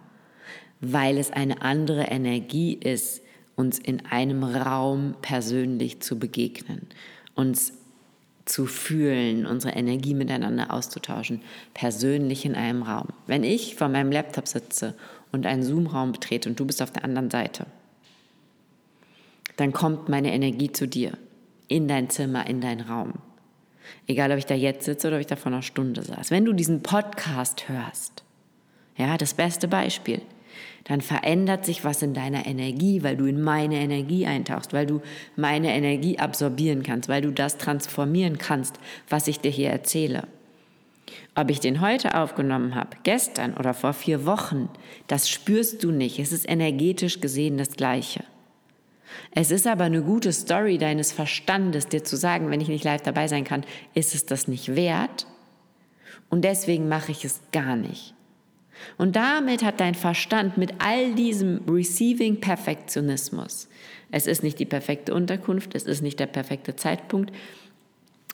weil 0.80 1.18
es 1.18 1.30
eine 1.30 1.62
andere 1.62 2.06
Energie 2.06 2.74
ist, 2.74 3.23
uns 3.56 3.78
in 3.78 4.04
einem 4.06 4.42
Raum 4.42 5.14
persönlich 5.22 6.00
zu 6.00 6.18
begegnen, 6.18 6.86
uns 7.34 7.72
zu 8.44 8.66
fühlen, 8.66 9.46
unsere 9.46 9.74
Energie 9.74 10.14
miteinander 10.14 10.72
auszutauschen, 10.72 11.40
persönlich 11.72 12.44
in 12.44 12.54
einem 12.54 12.82
Raum. 12.82 13.08
Wenn 13.26 13.42
ich 13.42 13.74
vor 13.76 13.88
meinem 13.88 14.12
Laptop 14.12 14.48
sitze 14.48 14.94
und 15.32 15.46
einen 15.46 15.62
Zoom-Raum 15.62 16.12
betrete 16.12 16.48
und 16.48 16.60
du 16.60 16.66
bist 16.66 16.82
auf 16.82 16.90
der 16.90 17.04
anderen 17.04 17.30
Seite, 17.30 17.66
dann 19.56 19.72
kommt 19.72 20.08
meine 20.08 20.32
Energie 20.32 20.72
zu 20.72 20.86
dir, 20.86 21.16
in 21.68 21.88
dein 21.88 22.10
Zimmer, 22.10 22.46
in 22.46 22.60
dein 22.60 22.80
Raum. 22.80 23.14
Egal, 24.06 24.32
ob 24.32 24.38
ich 24.38 24.46
da 24.46 24.54
jetzt 24.54 24.84
sitze 24.84 25.06
oder 25.08 25.16
ob 25.16 25.20
ich 25.20 25.26
da 25.26 25.36
vor 25.36 25.52
einer 25.52 25.62
Stunde 25.62 26.02
saß. 26.02 26.30
Wenn 26.30 26.44
du 26.44 26.52
diesen 26.52 26.82
Podcast 26.82 27.68
hörst, 27.68 28.24
ja, 28.96 29.16
das 29.16 29.34
beste 29.34 29.68
Beispiel, 29.68 30.20
dann 30.84 31.00
verändert 31.00 31.64
sich 31.64 31.84
was 31.84 32.02
in 32.02 32.14
deiner 32.14 32.46
Energie, 32.46 33.02
weil 33.02 33.16
du 33.16 33.26
in 33.26 33.40
meine 33.40 33.76
Energie 33.76 34.26
eintauchst, 34.26 34.72
weil 34.72 34.86
du 34.86 35.00
meine 35.36 35.74
Energie 35.74 36.18
absorbieren 36.18 36.82
kannst, 36.82 37.08
weil 37.08 37.22
du 37.22 37.30
das 37.30 37.58
transformieren 37.58 38.38
kannst, 38.38 38.78
was 39.08 39.28
ich 39.28 39.40
dir 39.40 39.50
hier 39.50 39.70
erzähle. 39.70 40.24
Ob 41.34 41.50
ich 41.50 41.60
den 41.60 41.80
heute 41.80 42.14
aufgenommen 42.14 42.74
habe, 42.74 42.96
gestern 43.02 43.54
oder 43.54 43.74
vor 43.74 43.92
vier 43.92 44.24
Wochen, 44.24 44.68
das 45.06 45.28
spürst 45.28 45.82
du 45.82 45.90
nicht. 45.90 46.18
Es 46.18 46.32
ist 46.32 46.48
energetisch 46.48 47.20
gesehen 47.20 47.58
das 47.58 47.70
Gleiche. 47.70 48.24
Es 49.32 49.50
ist 49.50 49.66
aber 49.66 49.84
eine 49.84 50.02
gute 50.02 50.32
Story 50.32 50.78
deines 50.78 51.12
Verstandes, 51.12 51.88
dir 51.88 52.04
zu 52.04 52.16
sagen, 52.16 52.50
wenn 52.50 52.60
ich 52.60 52.68
nicht 52.68 52.84
live 52.84 53.02
dabei 53.02 53.28
sein 53.28 53.44
kann, 53.44 53.64
ist 53.94 54.14
es 54.14 54.26
das 54.26 54.48
nicht 54.48 54.76
wert. 54.76 55.26
Und 56.30 56.44
deswegen 56.44 56.88
mache 56.88 57.12
ich 57.12 57.24
es 57.24 57.40
gar 57.52 57.76
nicht. 57.76 58.14
Und 58.96 59.16
damit 59.16 59.62
hat 59.62 59.80
dein 59.80 59.94
Verstand 59.94 60.56
mit 60.56 60.74
all 60.78 61.14
diesem 61.14 61.60
Receiving 61.68 62.40
Perfektionismus, 62.40 63.68
es 64.10 64.26
ist 64.26 64.42
nicht 64.42 64.58
die 64.60 64.64
perfekte 64.64 65.12
Unterkunft, 65.12 65.74
es 65.74 65.84
ist 65.84 66.02
nicht 66.02 66.20
der 66.20 66.26
perfekte 66.26 66.76
Zeitpunkt, 66.76 67.32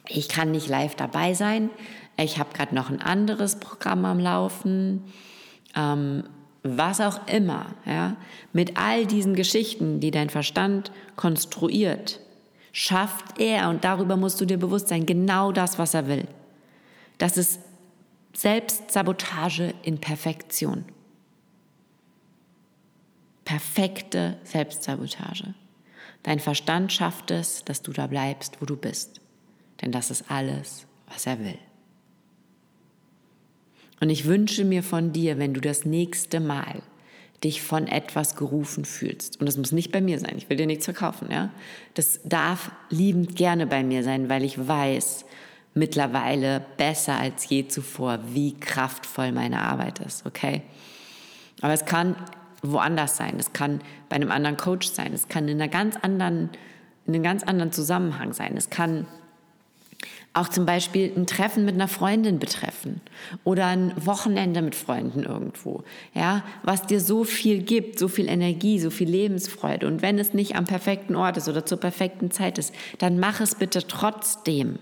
ich 0.09 0.29
kann 0.29 0.51
nicht 0.51 0.69
live 0.69 0.95
dabei 0.95 1.35
sein, 1.35 1.71
ich 2.17 2.39
habe 2.39 2.53
gerade 2.53 2.75
noch 2.75 2.91
ein 2.91 3.01
anderes 3.01 3.57
Programm 3.57 4.05
am 4.05 4.19
Laufen, 4.19 5.05
ähm, 5.75 6.25
was 6.63 7.01
auch 7.01 7.27
immer, 7.27 7.75
ja, 7.87 8.17
mit 8.53 8.77
all 8.77 9.07
diesen 9.07 9.35
Geschichten, 9.35 10.01
die 10.01 10.11
dein 10.11 10.29
Verstand 10.29 10.93
konstruiert, 11.17 12.21
schafft 12.73 13.41
er, 13.41 13.71
und 13.71 13.85
darüber 13.85 14.17
musst 14.17 14.41
du 14.41 14.45
dir 14.45 14.59
bewusst 14.59 14.89
sein, 14.89 15.07
genau 15.07 15.53
das, 15.53 15.79
was 15.79 15.95
er 15.95 16.07
will. 16.09 16.27
Das 17.17 17.37
ist 17.37 17.61
Selbstsabotage 18.41 19.75
in 19.83 19.99
Perfektion. 19.99 20.87
Perfekte 23.45 24.39
Selbstsabotage. 24.45 25.53
Dein 26.23 26.41
Verstand 26.41 26.91
schafft 26.91 27.31
es, 27.31 27.67
dass 27.67 27.83
du 27.83 27.93
da 27.93 28.07
bleibst, 28.07 28.63
wo 28.63 28.65
du 28.65 28.77
bist. 28.77 29.21
Denn 29.83 29.93
das 29.93 30.11
ist 30.11 30.31
alles, 30.31 30.87
was 31.07 31.27
er 31.27 31.39
will. 31.41 31.59
Und 34.01 34.09
ich 34.09 34.25
wünsche 34.25 34.65
mir 34.65 34.83
von 34.83 35.13
dir, 35.13 35.37
wenn 35.37 35.53
du 35.53 35.61
das 35.61 35.85
nächste 35.85 36.41
Mal 36.41 36.81
dich 37.45 37.61
von 37.61 37.87
etwas 37.89 38.37
gerufen 38.37 38.87
fühlst, 38.87 39.39
und 39.39 39.45
das 39.45 39.59
muss 39.59 39.73
nicht 39.73 39.93
bei 39.93 40.01
mir 40.01 40.19
sein, 40.19 40.39
ich 40.39 40.49
will 40.49 40.57
dir 40.57 40.67
nichts 40.67 40.87
verkaufen, 40.87 41.31
ja. 41.31 41.51
Das 41.93 42.21
darf 42.25 42.73
liebend 42.89 43.37
gerne 43.37 43.67
bei 43.67 43.85
mir 43.85 44.03
sein, 44.03 44.31
weil 44.31 44.45
ich 44.45 44.67
weiß 44.67 45.27
mittlerweile 45.75 46.65
besser 46.77 47.19
als 47.19 47.49
je 47.49 47.69
zuvor, 47.69 48.19
wie 48.33 48.59
kraftvoll 48.59 49.33
meine 49.33 49.63
Arbeit 49.63 50.01
ist, 50.01 50.27
okay? 50.27 50.63
Aber 51.61 51.73
es 51.73 51.85
kann 51.85 52.17
woanders 52.63 53.17
sein, 53.17 53.37
es 53.39 53.53
kann 53.53 53.81
bei 54.09 54.17
einem 54.17 54.31
anderen 54.31 54.57
Coach 54.57 54.89
sein, 54.89 55.13
es 55.13 55.29
kann 55.29 55.49
in 55.49 55.61
einer 55.61 55.71
ganz 55.71 55.97
anderen, 55.97 56.51
in 57.07 57.15
einem 57.15 57.23
ganz 57.23 57.43
anderen 57.43 57.73
Zusammenhang 57.73 58.33
sein, 58.33 58.57
es 58.57 58.71
kann 58.71 59.07
auch 60.33 60.49
zum 60.49 60.65
Beispiel 60.65 61.13
ein 61.17 61.27
Treffen 61.27 61.65
mit 61.65 61.75
einer 61.75 61.89
Freundin 61.89 62.39
betreffen 62.39 63.01
oder 63.43 63.67
ein 63.67 63.93
Wochenende 63.97 64.63
mit 64.63 64.77
Freunden 64.77 65.25
irgendwo, 65.25 65.83
ja, 66.15 66.45
was 66.63 66.87
dir 66.87 67.01
so 67.01 67.25
viel 67.25 67.63
gibt, 67.63 67.99
so 67.99 68.07
viel 68.07 68.29
Energie, 68.29 68.79
so 68.79 68.91
viel 68.91 69.09
Lebensfreude. 69.11 69.89
Und 69.89 70.03
wenn 70.03 70.19
es 70.19 70.33
nicht 70.33 70.55
am 70.55 70.67
perfekten 70.67 71.17
Ort 71.17 71.37
ist 71.37 71.49
oder 71.49 71.67
zur 71.67 71.81
perfekten 71.81 72.31
Zeit 72.31 72.59
ist, 72.59 72.73
dann 72.99 73.19
mach 73.19 73.41
es 73.41 73.57
bitte 73.57 73.87
trotzdem. 73.87 74.79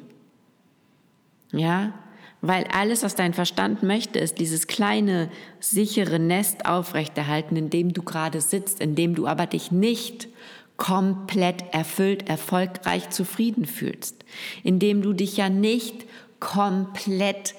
Ja, 1.52 1.92
weil 2.40 2.64
alles, 2.72 3.02
was 3.02 3.16
dein 3.16 3.34
Verstand 3.34 3.82
möchte, 3.82 4.18
ist 4.18 4.38
dieses 4.38 4.66
kleine, 4.66 5.28
sichere 5.58 6.18
Nest 6.18 6.66
aufrechterhalten, 6.66 7.56
in 7.56 7.70
dem 7.70 7.92
du 7.92 8.02
gerade 8.02 8.40
sitzt, 8.40 8.80
in 8.80 8.94
dem 8.94 9.14
du 9.14 9.26
aber 9.26 9.46
dich 9.46 9.72
nicht 9.72 10.28
komplett 10.76 11.64
erfüllt, 11.72 12.28
erfolgreich, 12.28 13.10
zufrieden 13.10 13.66
fühlst, 13.66 14.24
indem 14.62 15.02
du 15.02 15.12
dich 15.12 15.36
ja 15.36 15.48
nicht 15.48 16.06
komplett 16.38 17.54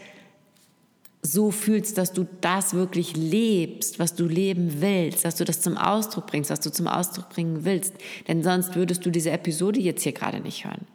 so 1.22 1.52
fühlst, 1.52 1.98
dass 1.98 2.14
du 2.14 2.26
das 2.40 2.74
wirklich 2.74 3.18
lebst, 3.18 4.00
was 4.00 4.16
du 4.16 4.26
leben 4.26 4.82
willst, 4.82 5.26
dass 5.26 5.36
du 5.36 5.44
das 5.44 5.60
zum 5.60 5.78
Ausdruck 5.78 6.28
bringst, 6.28 6.50
was 6.50 6.62
du 6.62 6.72
zum 6.72 6.88
Ausdruck 6.88 7.28
bringen 7.28 7.66
willst. 7.66 7.94
Denn 8.30 8.42
sonst 8.42 8.76
würdest 8.76 9.06
du 9.06 9.10
diese 9.10 9.32
Episode 9.32 9.82
jetzt 9.82 10.04
hier 10.04 10.14
gerade 10.14 10.40
nicht 10.40 10.64
hören. 10.64 10.88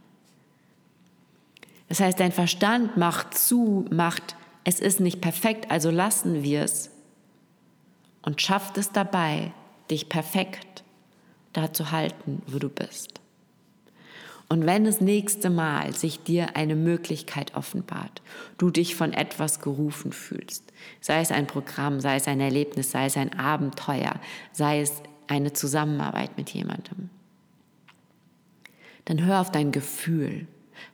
Das 1.89 2.01
heißt, 2.01 2.19
dein 2.19 2.33
Verstand 2.33 2.97
macht 2.97 3.37
zu, 3.37 3.85
macht, 3.91 4.37
es 4.65 4.81
ist 4.81 5.01
nicht 5.01 5.21
perfekt, 5.21 5.71
also 5.71 5.91
lassen 5.91 6.43
wir 6.43 6.63
es 6.63 6.91
und 8.23 8.41
schafft 8.41 8.79
es 8.79 8.91
dabei, 8.91 9.53
dich 9.91 10.09
perfekt 10.09 10.83
da 11.53 11.73
zu 11.73 11.91
halten, 11.91 12.43
wo 12.47 12.59
du 12.59 12.69
bist. 12.69 13.21
Und 14.49 14.67
wenn 14.67 14.85
das 14.85 15.01
nächste 15.01 15.51
Mal 15.51 15.95
sich 15.95 16.23
dir 16.23 16.57
eine 16.57 16.77
Möglichkeit 16.77 17.55
offenbart, 17.55 18.23
du 18.59 18.71
dich 18.71 18.95
von 18.95 19.13
etwas 19.13 19.61
gerufen 19.61 20.13
fühlst, 20.13 20.73
sei 21.01 21.21
es 21.21 21.31
ein 21.31 21.47
Programm, 21.47 22.01
sei 22.01 22.17
es 22.17 22.29
ein 22.29 22.41
Erlebnis, 22.41 22.91
sei 22.91 23.07
es 23.07 23.17
ein 23.17 23.39
Abenteuer, 23.39 24.15
sei 24.53 24.81
es 24.81 24.93
eine 25.29 25.55
Zusammenarbeit 25.55 26.37
mit 26.37 26.51
jemandem, 26.51 27.09
dann 29.07 29.25
hör 29.25 29.41
auf 29.41 29.51
dein 29.51 29.73
Gefühl, 29.73 30.47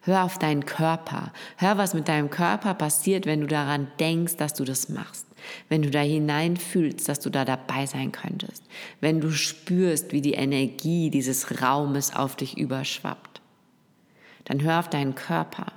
hör 0.02 0.24
auf 0.24 0.38
deinen 0.38 0.66
Körper, 0.66 1.32
hör, 1.56 1.78
was 1.78 1.94
mit 1.94 2.08
deinem 2.08 2.30
Körper 2.30 2.74
passiert, 2.74 3.26
wenn 3.26 3.40
du 3.40 3.46
daran 3.46 3.88
denkst, 3.98 4.36
dass 4.36 4.54
du 4.54 4.64
das 4.64 4.88
machst. 4.88 5.26
Wenn 5.68 5.82
du 5.82 5.90
da 5.90 6.00
hinein 6.00 6.56
fühlst, 6.56 7.08
dass 7.08 7.20
du 7.20 7.30
da 7.30 7.44
dabei 7.44 7.86
sein 7.86 8.12
könntest, 8.12 8.62
wenn 9.00 9.20
du 9.20 9.30
spürst, 9.30 10.12
wie 10.12 10.20
die 10.20 10.34
Energie 10.34 11.10
dieses 11.10 11.62
Raumes 11.62 12.14
auf 12.14 12.36
dich 12.36 12.58
überschwappt, 12.58 13.40
dann 14.44 14.62
hör 14.62 14.80
auf 14.80 14.90
deinen 14.90 15.14
Körper 15.14 15.72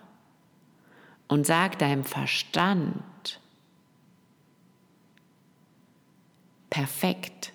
und 1.27 1.45
sag 1.45 1.79
deinem 1.79 2.03
Verstand, 2.03 3.39
perfekt 6.69 7.53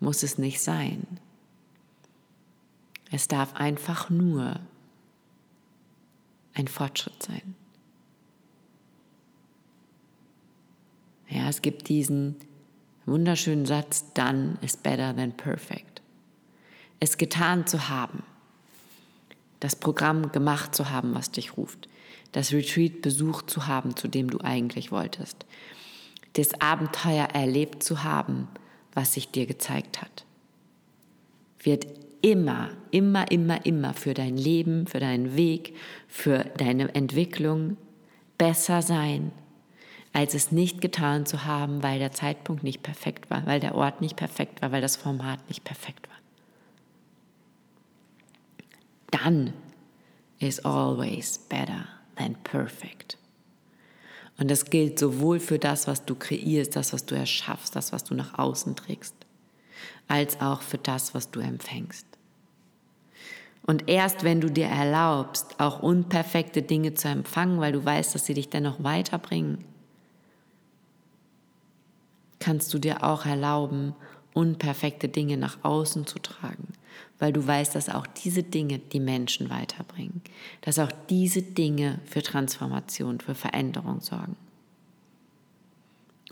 muss 0.00 0.22
es 0.22 0.38
nicht 0.38 0.60
sein. 0.60 1.18
Es 3.10 3.28
darf 3.28 3.54
einfach 3.54 4.10
nur 4.10 4.60
ein 6.54 6.68
Fortschritt 6.68 7.22
sein. 7.22 7.54
Ja, 11.28 11.48
es 11.48 11.62
gibt 11.62 11.88
diesen 11.88 12.36
wunderschönen 13.06 13.66
Satz, 13.66 14.12
done 14.14 14.58
is 14.60 14.76
better 14.76 15.14
than 15.14 15.32
perfect. 15.32 16.02
Es 17.00 17.16
getan 17.16 17.66
zu 17.66 17.88
haben, 17.88 18.22
das 19.60 19.76
Programm 19.76 20.32
gemacht 20.32 20.74
zu 20.74 20.90
haben, 20.90 21.14
was 21.14 21.30
dich 21.30 21.56
ruft, 21.56 21.88
das 22.32 22.52
Retreat 22.52 23.02
besucht 23.02 23.50
zu 23.50 23.66
haben, 23.66 23.96
zu 23.96 24.08
dem 24.08 24.30
du 24.30 24.40
eigentlich 24.40 24.90
wolltest, 24.90 25.46
das 26.34 26.60
Abenteuer 26.60 27.24
erlebt 27.26 27.82
zu 27.82 28.04
haben, 28.04 28.48
was 28.94 29.14
sich 29.14 29.30
dir 29.30 29.46
gezeigt 29.46 30.00
hat, 30.00 30.24
wird 31.60 31.86
immer, 32.22 32.70
immer, 32.90 33.30
immer, 33.30 33.64
immer 33.64 33.94
für 33.94 34.14
dein 34.14 34.36
Leben, 34.36 34.86
für 34.86 35.00
deinen 35.00 35.36
Weg, 35.36 35.74
für 36.08 36.44
deine 36.56 36.94
Entwicklung 36.94 37.76
besser 38.36 38.82
sein, 38.82 39.32
als 40.12 40.34
es 40.34 40.52
nicht 40.52 40.80
getan 40.80 41.26
zu 41.26 41.44
haben, 41.44 41.82
weil 41.82 41.98
der 41.98 42.12
Zeitpunkt 42.12 42.62
nicht 42.62 42.82
perfekt 42.82 43.30
war, 43.30 43.46
weil 43.46 43.60
der 43.60 43.74
Ort 43.74 44.00
nicht 44.00 44.16
perfekt 44.16 44.62
war, 44.62 44.72
weil 44.72 44.80
das 44.80 44.96
Format 44.96 45.46
nicht 45.48 45.64
perfekt 45.64 46.08
war. 46.08 46.16
Dann 49.10 49.52
is 50.38 50.64
always 50.64 51.38
better 51.38 51.86
than 52.16 52.34
perfect. 52.44 53.18
Und 54.38 54.50
das 54.50 54.66
gilt 54.66 54.98
sowohl 54.98 55.40
für 55.40 55.58
das, 55.58 55.88
was 55.88 56.04
du 56.04 56.14
kreierst, 56.14 56.76
das, 56.76 56.92
was 56.92 57.04
du 57.04 57.16
erschaffst, 57.16 57.74
das, 57.74 57.92
was 57.92 58.04
du 58.04 58.14
nach 58.14 58.38
außen 58.38 58.76
trägst, 58.76 59.14
als 60.08 60.40
auch 60.40 60.62
für 60.62 60.78
das, 60.78 61.14
was 61.14 61.30
du 61.30 61.40
empfängst. 61.40 62.06
Und 63.68 63.86
erst 63.86 64.24
wenn 64.24 64.40
du 64.40 64.50
dir 64.50 64.66
erlaubst, 64.66 65.60
auch 65.60 65.82
unperfekte 65.82 66.62
Dinge 66.62 66.94
zu 66.94 67.08
empfangen, 67.08 67.60
weil 67.60 67.72
du 67.72 67.84
weißt, 67.84 68.14
dass 68.14 68.24
sie 68.24 68.32
dich 68.32 68.48
dennoch 68.48 68.82
weiterbringen, 68.82 69.62
kannst 72.38 72.72
du 72.72 72.78
dir 72.78 73.04
auch 73.04 73.26
erlauben, 73.26 73.94
unperfekte 74.32 75.08
Dinge 75.08 75.36
nach 75.36 75.58
außen 75.64 76.06
zu 76.06 76.18
tragen, 76.18 76.68
weil 77.18 77.32
du 77.32 77.46
weißt, 77.46 77.74
dass 77.74 77.90
auch 77.90 78.06
diese 78.06 78.42
Dinge 78.42 78.78
die 78.78 79.00
Menschen 79.00 79.50
weiterbringen, 79.50 80.22
dass 80.62 80.78
auch 80.78 80.92
diese 81.10 81.42
Dinge 81.42 81.98
für 82.06 82.22
Transformation, 82.22 83.20
für 83.20 83.34
Veränderung 83.34 84.00
sorgen. 84.00 84.36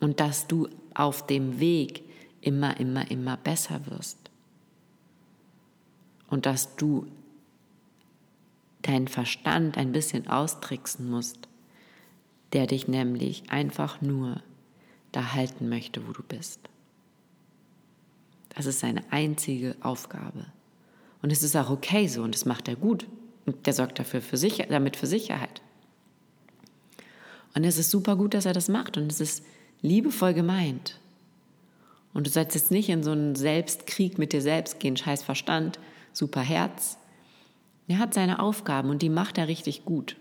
Und 0.01 0.21
dass 0.21 0.47
du 0.47 0.69
auf 0.95 1.27
dem 1.27 1.61
Weg 1.61 2.06
immer, 2.47 2.79
immer, 2.79 3.11
immer 3.11 3.37
besser 3.37 3.81
wirst. 3.87 4.19
Und 6.29 6.47
dass 6.47 6.77
du 6.77 7.07
deinen 8.83 9.09
Verstand 9.09 9.77
ein 9.77 9.93
bisschen 9.93 10.29
austricksen 10.29 11.11
musst, 11.11 11.49
der 12.53 12.67
dich 12.67 12.87
nämlich 12.87 13.51
einfach 13.51 14.01
nur 14.01 14.43
da 15.11 15.33
halten 15.33 15.69
möchte, 15.69 16.07
wo 16.07 16.13
du 16.13 16.23
bist. 16.23 16.61
Das 18.51 18.67
ist 18.67 18.81
seine 18.81 19.03
einzige 19.11 19.77
Aufgabe. 19.81 20.47
Und 21.23 21.33
es 21.33 21.43
ist 21.43 21.57
auch 21.57 21.71
okay 21.71 22.07
so 22.07 22.23
und 22.23 22.35
das 22.35 22.45
macht 22.45 22.69
er 22.69 22.77
gut. 22.77 23.07
Und 23.45 23.67
der 23.67 23.73
sorgt 23.73 23.99
dafür 23.99 24.23
für 24.23 24.37
Sicher 24.37 24.67
damit 24.69 24.97
für 24.97 25.07
Sicherheit. 25.07 25.63
Und 27.55 27.65
es 27.65 27.79
ist 27.79 27.91
super 27.91 28.17
gut, 28.17 28.35
dass 28.35 28.47
er 28.47 28.53
das 28.53 28.69
macht 28.69 28.97
und 28.97 29.11
es 29.11 29.21
ist 29.21 29.45
liebevoll 29.83 30.35
gemeint. 30.35 31.01
Und 32.17 32.27
du 32.27 32.31
sollst 32.31 32.55
jetzt 32.55 32.71
nicht 32.71 32.89
in 32.89 33.03
so 33.03 33.11
einen 33.11 33.35
Selbstkrieg 33.35 34.17
mit 34.17 34.33
dir 34.33 34.41
selbst 34.41 34.81
gehen, 34.81 34.97
scheiß 34.97 35.23
Verstand, 35.23 35.79
super 36.15 36.41
Herz. 36.41 36.97
Er 37.89 37.99
hat 37.99 38.15
seine 38.15 38.39
Aufgaben 38.39 38.89
und 38.89 39.03
die 39.03 39.11
macht 39.11 39.37
er 39.37 39.49
richtig 39.49 39.85
gut. 39.85 40.17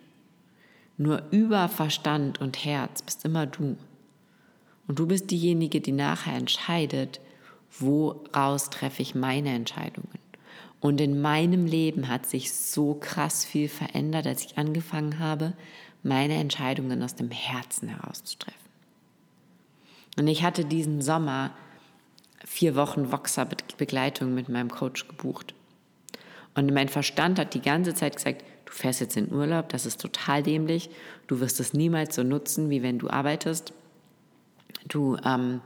Nur 0.98 1.24
über 1.32 1.70
Verstand 1.70 2.42
und 2.42 2.66
Herz 2.66 3.02
bist 3.02 3.24
immer 3.24 3.46
du. 3.46 3.78
Und 4.90 5.00
du 5.00 5.08
bist 5.08 5.32
diejenige, 5.32 5.80
die 5.80 5.94
nachher 5.94 6.36
entscheidet, 6.36 7.22
woraus 7.80 8.70
treffe 8.70 9.02
ich 9.02 9.16
meine 9.16 9.56
Entscheidungen. 9.56 10.20
Und 10.82 11.00
in 11.00 11.22
meinem 11.22 11.66
Leben 11.66 12.10
hat 12.10 12.26
sich 12.26 12.52
so 12.52 12.96
krass 12.96 13.46
viel 13.46 13.70
verändert, 13.70 14.28
als 14.28 14.44
ich 14.44 14.58
angefangen 14.58 15.20
habe, 15.20 15.54
meine 16.04 16.34
Entscheidungen 16.34 17.02
aus 17.02 17.16
dem 17.16 17.32
Herzen 17.32 17.88
herauszutreffen. 17.88 18.60
Und 20.18 20.28
ich 20.28 20.44
hatte 20.44 20.66
diesen 20.66 21.02
Sommer 21.02 21.52
vier 22.46 22.76
Wochen 22.76 23.12
Voxer-Begleitung 23.12 24.34
mit 24.34 24.50
meinem 24.50 24.70
Coach 24.70 25.08
gebucht. 25.08 25.54
Und 26.54 26.74
mein 26.74 26.90
Verstand 26.90 27.38
hat 27.38 27.54
die 27.54 27.62
ganze 27.62 27.94
Zeit 27.94 28.16
gesagt, 28.16 28.44
du 28.66 28.72
fährst 28.72 29.02
jetzt 29.02 29.18
in 29.18 29.32
Urlaub, 29.32 29.70
das 29.70 29.86
ist 29.86 30.00
total 30.00 30.42
dämlich, 30.42 30.90
du 31.28 31.40
wirst 31.40 31.60
es 31.60 31.74
niemals 31.74 32.16
so 32.16 32.24
nutzen, 32.24 32.70
wie 32.70 32.82
wenn 32.82 32.98
du 32.98 33.10
arbeitest. 33.10 33.74
Du 34.88 35.18
ähm, 35.26 35.62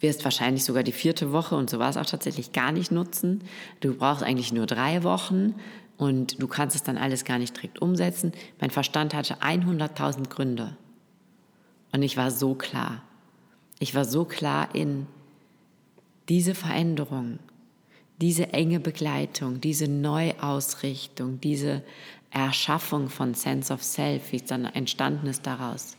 wirst 0.00 0.24
wahrscheinlich 0.24 0.64
sogar 0.64 0.82
die 0.82 0.92
vierte 0.92 1.32
Woche, 1.32 1.56
und 1.56 1.68
so 1.68 1.78
war 1.78 1.90
es 1.90 1.96
auch 1.96 2.06
tatsächlich, 2.06 2.52
gar 2.52 2.72
nicht 2.72 2.90
nutzen. 2.90 3.42
Du 3.80 3.94
brauchst 3.94 4.22
eigentlich 4.22 4.52
nur 4.52 4.66
drei 4.66 5.02
Wochen 5.02 5.54
und 5.98 6.40
du 6.40 6.48
kannst 6.48 6.74
es 6.74 6.82
dann 6.82 6.96
alles 6.96 7.24
gar 7.24 7.38
nicht 7.38 7.56
direkt 7.56 7.82
umsetzen. 7.82 8.32
Mein 8.60 8.70
Verstand 8.70 9.14
hatte 9.14 9.42
100.000 9.42 10.28
Gründe. 10.28 10.76
Und 11.92 12.02
ich 12.02 12.16
war 12.16 12.30
so 12.30 12.54
klar. 12.54 13.02
Ich 13.78 13.94
war 13.94 14.04
so 14.04 14.24
klar 14.24 14.74
in 14.74 15.06
diese 16.28 16.54
Veränderung, 16.54 17.38
diese 18.20 18.52
enge 18.52 18.80
Begleitung, 18.80 19.60
diese 19.60 19.88
Neuausrichtung, 19.88 21.40
diese 21.40 21.82
Erschaffung 22.30 23.08
von 23.08 23.34
Sense 23.34 23.72
of 23.72 23.82
Self, 23.82 24.32
wie 24.32 24.36
es 24.36 24.44
dann 24.44 24.64
entstanden 24.64 25.26
ist 25.26 25.46
daraus 25.46 25.96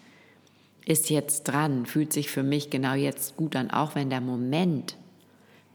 ist 0.85 1.09
jetzt 1.09 1.43
dran, 1.43 1.85
fühlt 1.85 2.13
sich 2.13 2.29
für 2.29 2.43
mich 2.43 2.69
genau 2.69 2.93
jetzt 2.93 3.35
gut 3.35 3.55
an, 3.55 3.71
auch 3.71 3.95
wenn 3.95 4.09
der 4.09 4.21
Moment 4.21 4.95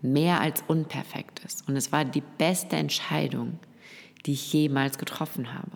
mehr 0.03 0.41
als 0.41 0.63
unperfekt 0.67 1.41
ist. 1.45 1.69
Und 1.69 1.77
es 1.77 1.93
war 1.93 2.05
die 2.05 2.23
beste 2.39 2.77
Entscheidung, 2.77 3.59
die 4.25 4.33
ich 4.33 4.53
jemals 4.53 4.99
getroffen 4.99 5.53
habe. 5.53 5.73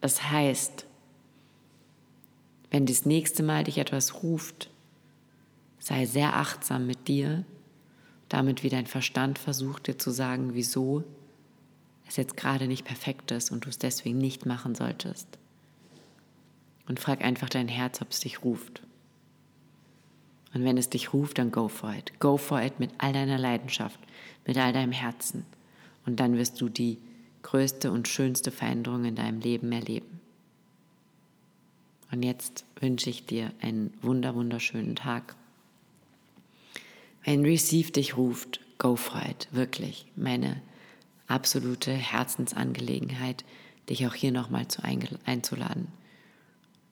Das 0.00 0.30
heißt, 0.30 0.85
wenn 2.70 2.86
das 2.86 3.06
nächste 3.06 3.42
Mal 3.42 3.64
dich 3.64 3.78
etwas 3.78 4.22
ruft, 4.22 4.70
sei 5.78 6.06
sehr 6.06 6.36
achtsam 6.36 6.86
mit 6.86 7.08
dir, 7.08 7.44
damit 8.28 8.62
wie 8.62 8.68
dein 8.68 8.86
Verstand 8.86 9.38
versucht 9.38 9.86
dir 9.86 9.98
zu 9.98 10.10
sagen, 10.10 10.54
wieso 10.54 11.04
es 12.08 12.16
jetzt 12.16 12.36
gerade 12.36 12.66
nicht 12.66 12.84
perfekt 12.84 13.30
ist 13.30 13.50
und 13.50 13.64
du 13.64 13.68
es 13.68 13.78
deswegen 13.78 14.18
nicht 14.18 14.46
machen 14.46 14.74
solltest. 14.74 15.28
Und 16.88 17.00
frag 17.00 17.22
einfach 17.22 17.48
dein 17.48 17.68
Herz, 17.68 18.00
ob 18.00 18.10
es 18.10 18.20
dich 18.20 18.44
ruft. 18.44 18.82
Und 20.54 20.64
wenn 20.64 20.78
es 20.78 20.88
dich 20.88 21.12
ruft, 21.12 21.38
dann 21.38 21.50
go 21.50 21.68
for 21.68 21.92
it. 21.92 22.18
Go 22.20 22.36
for 22.36 22.62
it 22.62 22.78
mit 22.80 22.90
all 22.98 23.12
deiner 23.12 23.38
Leidenschaft, 23.38 23.98
mit 24.46 24.56
all 24.56 24.72
deinem 24.72 24.92
Herzen. 24.92 25.44
Und 26.06 26.20
dann 26.20 26.36
wirst 26.36 26.60
du 26.60 26.68
die 26.68 26.98
größte 27.42 27.90
und 27.90 28.08
schönste 28.08 28.50
Veränderung 28.50 29.04
in 29.04 29.16
deinem 29.16 29.40
Leben 29.40 29.70
erleben. 29.72 30.15
Und 32.10 32.22
jetzt 32.22 32.64
wünsche 32.80 33.10
ich 33.10 33.26
dir 33.26 33.52
einen 33.60 33.92
wunder, 34.02 34.34
wunderschönen 34.34 34.96
Tag. 34.96 35.34
Wenn 37.24 37.44
Receive 37.44 37.90
dich 37.90 38.16
ruft, 38.16 38.60
go 38.78 38.96
for 38.96 39.20
it. 39.22 39.48
Wirklich. 39.50 40.06
Meine 40.14 40.62
absolute 41.26 41.92
Herzensangelegenheit, 41.92 43.44
dich 43.88 44.06
auch 44.06 44.14
hier 44.14 44.32
nochmal 44.32 44.68
zu 44.68 44.82
einzuladen. 44.84 45.88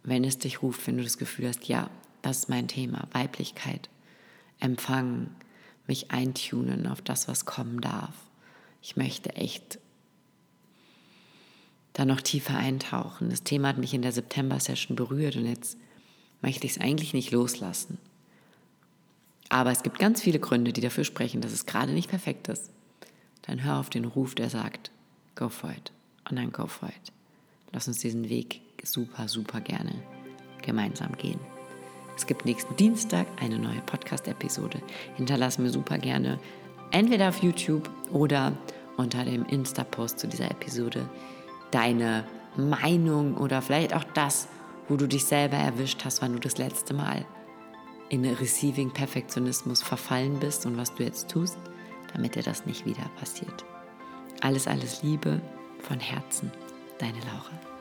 Wenn 0.03 0.25
es 0.25 0.39
dich 0.39 0.63
ruft, 0.63 0.87
wenn 0.87 0.97
du 0.97 1.05
das 1.05 1.19
Gefühl 1.19 1.49
hast, 1.49 1.67
ja, 1.67 1.89
das 2.23 2.39
ist 2.41 2.49
mein 2.49 2.69
Thema, 2.69 3.07
Weiblichkeit, 3.13 3.89
empfangen, 4.59 5.35
mich 5.87 6.11
eintunen 6.11 6.87
auf 6.87 7.03
das, 7.03 7.29
was 7.29 7.45
kommen 7.45 7.81
darf. 7.81 8.15
Ich 8.83 8.97
möchte 8.97 9.37
echt 9.37 9.79
da 11.95 12.05
noch 12.05 12.21
tiefer 12.21 12.59
eintauchen. 12.59 13.31
Das 13.31 13.43
Thema 13.43 13.69
hat 13.69 13.79
mich 13.79 13.95
in 13.95 14.03
der 14.03 14.13
September-Session 14.13 14.97
berührt 14.97 15.37
und 15.37 15.47
jetzt 15.47 15.79
möchte 16.43 16.67
ich 16.67 16.73
es 16.73 16.81
eigentlich 16.81 17.15
nicht 17.15 17.31
loslassen. 17.31 17.99
Aber 19.49 19.71
es 19.71 19.83
gibt 19.83 19.99
ganz 19.99 20.21
viele 20.21 20.39
Gründe, 20.39 20.73
die 20.73 20.81
dafür 20.83 21.05
sprechen, 21.05 21.41
dass 21.41 21.53
es 21.53 21.67
gerade 21.67 21.93
nicht 21.93 22.11
perfekt 22.11 22.49
ist 22.49 22.71
dann 23.47 23.63
hör 23.63 23.79
auf 23.79 23.91
den 23.91 24.07
Ruf, 24.07 24.35
der 24.35 24.49
sagt, 24.49 24.91
go 25.35 25.49
for 25.49 25.71
it. 25.71 25.93
Und 26.29 26.37
dann 26.37 26.53
go 26.53 26.67
for 26.67 26.89
it. 26.89 27.13
Lass 27.73 27.89
uns 27.89 27.99
diesen 27.99 28.29
Weg 28.29 28.63
super, 28.83 29.29
super 29.29 29.61
gerne 29.61 29.93
gemeinsam 30.63 31.17
gehen. 31.17 31.39
Es 32.17 32.27
gibt 32.27 32.47
nächsten 32.47 32.75
Dienstag 32.77 33.27
eine 33.43 33.59
neue 33.59 33.81
Podcast-Episode. 33.83 34.81
Hinterlass 35.17 35.59
mir 35.59 35.71
super 35.71 35.99
gerne 35.99 36.39
entweder 36.91 37.29
auf 37.29 37.43
YouTube 37.43 37.91
oder 38.13 38.57
unter 38.97 39.25
dem 39.25 39.45
Insta-Post 39.47 40.21
zu 40.21 40.29
dieser 40.29 40.51
Episode 40.51 41.09
deine 41.75 42.25
Meinung 42.57 43.37
oder 43.37 43.61
vielleicht 43.63 43.95
auch 43.95 44.05
das, 44.15 44.49
wo 44.89 44.97
du 44.97 45.07
dich 45.09 45.25
selber 45.25 45.57
erwischt 45.57 46.05
hast, 46.05 46.23
wann 46.23 46.35
du 46.35 46.39
das 46.39 46.59
letzte 46.59 46.95
Mal 46.95 47.25
in 48.11 48.25
Receiving 48.25 48.91
Perfektionismus 48.91 49.83
verfallen 49.83 50.39
bist 50.39 50.67
und 50.67 50.77
was 50.77 50.95
du 50.95 51.03
jetzt 51.03 51.31
tust 51.31 51.59
damit 52.15 52.37
dir 52.37 52.43
das 52.43 52.65
nicht 52.65 52.87
wieder 52.87 53.11
passiert. 53.19 53.65
Alles, 54.41 54.67
alles 54.67 55.03
Liebe 55.03 55.41
von 55.81 56.01
Herzen, 56.01 56.51
deine 56.99 57.19
Laura. 57.21 57.74